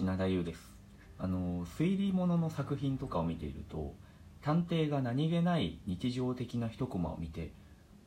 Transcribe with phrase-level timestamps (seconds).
[0.00, 0.60] 品田優です。
[1.18, 3.94] あの推理物の作品とかを見ていると
[4.40, 7.52] 探偵が何気ない日常的な一コマを見て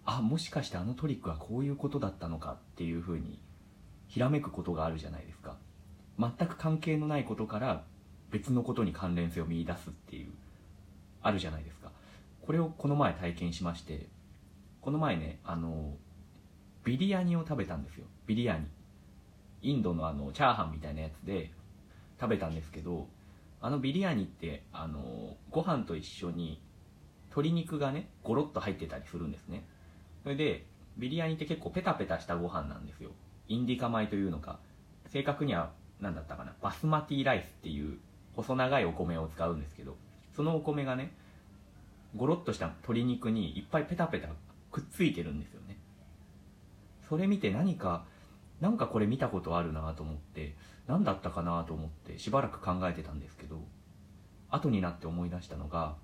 [0.03, 3.39] あもしかしてあのトリックはこういうことだったのかっていうふうに
[4.07, 5.55] ひらめくことがあるじゃないですか。
[6.17, 7.83] 全く関係のないことから
[8.31, 10.31] 別のことに関連性を見出すっていう
[11.21, 11.91] あるじゃないですか。
[12.41, 14.07] これをこの前体験しまして
[14.81, 15.93] この前ねあの
[16.83, 18.05] ビリヤニを食べたんですよ。
[18.25, 18.65] ビリヤニ。
[19.61, 21.51] インドのあのチャーハンみたいなやつで
[22.19, 23.07] 食べたんですけど
[23.61, 26.61] あのビリヤニってあのご飯と一緒に
[27.29, 29.65] 鶏肉がねゴロッと入ってたりするんですね。
[30.23, 30.65] それで
[30.97, 33.11] ビリヤニって結構ペタペタしたご飯なんですよ。
[33.47, 34.59] インディカ米というのか。
[35.07, 36.53] 正確には何だったかな。
[36.61, 37.97] バスマティライスっていう
[38.35, 39.95] 細長いお米を使うんですけど
[40.35, 41.13] そのお米がね
[42.15, 44.29] ゴロッとした鶏肉にいっぱいペタペタ
[44.71, 45.77] くっついてるんですよね。
[47.09, 48.05] それ見て何か
[48.63, 50.55] なんかこれ見たことあるなと思って
[50.87, 53.59] 何だったかなと思ってしばらく考えてたんですけど
[54.49, 55.95] 後になって思い出したのが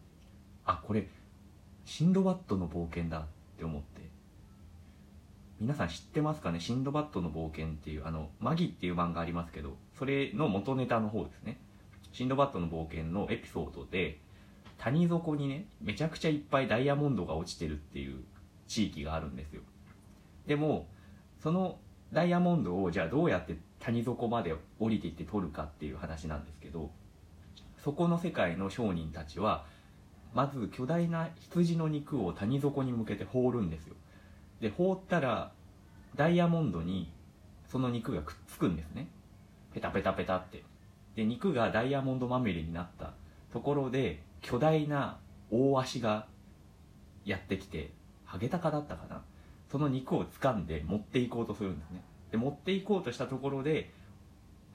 [0.65, 1.07] あこれ
[1.85, 3.25] シンドバッドの冒険だっ
[3.57, 4.09] て思って。
[5.61, 6.59] 皆さん知ってますかね？
[6.59, 11.59] シンドバッドの冒険っていうあのマギっていう漫画ありますけどそれの元ネタの方ですね。
[12.11, 14.19] シンドバッドの冒険のエピソードで
[14.77, 18.23] 谷底にねめちゃくちゃいっぱいダイヤモンドが落ちてるっていう
[18.67, 19.61] 地域があるんですよ。
[20.45, 20.87] でも
[21.41, 21.77] その
[22.11, 26.89] ダイヤモンドをじゃあどうやって谷底まで降りていって取るかっていう話なんですけど
[27.83, 29.65] そこの世界の商人たちは
[30.33, 33.95] まず巨大な羊の肉を谷底に向けて放るんですよ。
[34.61, 35.51] で放ったら
[36.15, 37.11] ダイヤモンドに
[37.67, 39.07] その肉がくっつくんですね。
[39.73, 40.63] ペタペタペタって。
[41.15, 43.13] で肉がダイヤモンドまみれになった。
[43.51, 45.17] ところで巨大な
[45.49, 46.27] 大足が
[47.25, 47.91] やってきて
[48.25, 49.23] ハゲタカだったかな。
[49.71, 52.01] その肉を掴んで持っていこうとするんですね。
[52.31, 53.91] で持っていこうとしたところで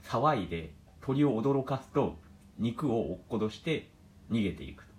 [0.04, 2.16] 騒いで鳥を驚かすと
[2.58, 3.88] 肉を落っことして
[4.30, 4.94] 逃げていくと。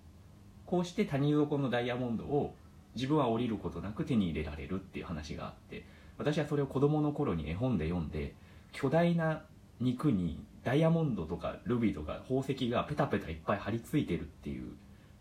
[0.66, 2.54] こうして谷底のダイヤモンドを
[2.96, 5.84] 自分は降りることなく手に入れられるっていう話があって
[6.18, 8.34] 私はそれを子供の頃に絵本で読んで
[8.72, 9.42] 巨大な
[9.80, 14.72] 肉にダイヤモンドとかルビーとか宝石がペタペタいっぱい貼り付いてるっていう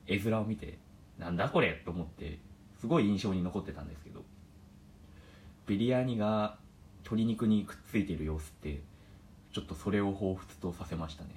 [0.08, 0.80] 絵面を見て
[1.20, 2.40] なんだこれと思って
[2.80, 4.22] すごい印象に残ってたんですけど
[5.68, 6.58] ビリヤニが
[7.00, 8.82] 鶏肉にくっついている様子って
[9.52, 11.30] ちょっとそれを彷彿とさせましたね。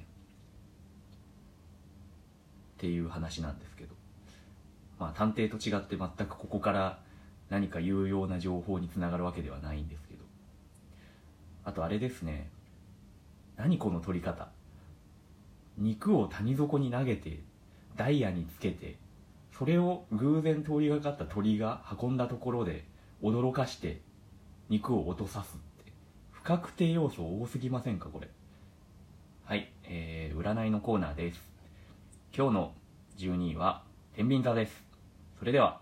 [2.76, 3.94] っていう話なんですけど。
[4.98, 6.98] まあ探偵と違って全くここから
[7.48, 10.24] 何か有用な情報につながるわけではないんですけど。
[11.64, 12.50] あとあれですね。
[13.56, 14.48] 何この取り方。
[15.78, 17.40] 肉を谷底に投げて
[17.96, 18.96] ダイヤにつけて
[19.56, 22.84] それを偶然通りがかった鳥が運んだところで
[23.22, 24.00] 驚かして
[24.68, 25.92] 肉を落とさすって。
[26.30, 28.28] 不確定要素多すぎませんかこれ。
[29.44, 31.40] はい、えー、占いのコーナーです。
[32.36, 32.72] 今日の
[33.16, 33.82] 12位は
[34.14, 34.84] 天秤座です。
[35.38, 35.80] それでは